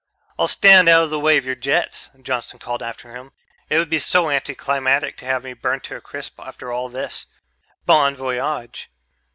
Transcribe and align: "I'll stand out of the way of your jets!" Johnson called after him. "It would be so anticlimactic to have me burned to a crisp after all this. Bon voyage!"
"I'll 0.39 0.47
stand 0.47 0.89
out 0.89 1.03
of 1.03 1.09
the 1.11 1.19
way 1.19 1.37
of 1.37 1.45
your 1.45 1.53
jets!" 1.53 2.09
Johnson 2.23 2.57
called 2.57 2.81
after 2.81 3.15
him. 3.15 3.33
"It 3.69 3.77
would 3.77 3.87
be 3.91 3.99
so 3.99 4.31
anticlimactic 4.31 5.15
to 5.17 5.25
have 5.27 5.43
me 5.43 5.53
burned 5.53 5.83
to 5.83 5.95
a 5.95 6.01
crisp 6.01 6.39
after 6.39 6.71
all 6.71 6.89
this. 6.89 7.27
Bon 7.85 8.15
voyage!" 8.15 8.89